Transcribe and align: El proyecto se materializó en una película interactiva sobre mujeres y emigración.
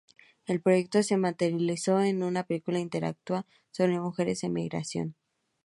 El 0.47 0.61
proyecto 0.61 1.03
se 1.03 1.15
materializó 1.15 1.99
en 2.01 2.23
una 2.23 2.41
película 2.43 2.79
interactiva 2.79 3.45
sobre 3.69 3.99
mujeres 3.99 4.41
y 4.41 4.47
emigración. 4.47 5.15